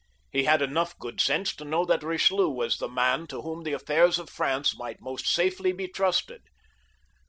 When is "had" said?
0.45-0.63